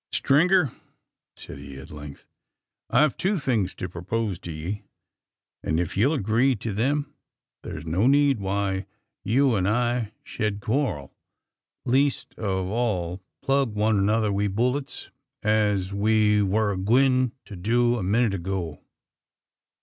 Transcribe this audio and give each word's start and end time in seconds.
"Strenger!" 0.11 0.71
said 1.35 1.59
he 1.59 1.77
at 1.77 1.91
length, 1.91 2.25
"I've 2.89 3.15
two 3.15 3.37
things 3.37 3.75
to 3.75 3.87
propose 3.87 4.39
to 4.39 4.51
ye; 4.51 4.81
an' 5.61 5.79
ef 5.79 5.95
you'll 5.95 6.15
agree 6.15 6.55
to 6.55 6.73
them, 6.73 7.13
thur's 7.61 7.85
no 7.85 8.07
need 8.07 8.39
why 8.39 8.87
you 9.23 9.55
an' 9.55 9.67
I 9.67 10.11
shed 10.23 10.59
quarrel 10.59 11.13
leest 11.85 12.33
of 12.39 12.65
all 12.65 13.21
plug 13.43 13.75
one 13.75 13.99
another 13.99 14.31
wi' 14.31 14.47
bullets, 14.47 15.11
as 15.43 15.93
we 15.93 16.41
wur 16.41 16.73
agwine 16.75 17.33
to 17.45 17.55
do 17.55 17.97
a 17.97 18.01
minnit 18.01 18.33
ago." 18.33 18.79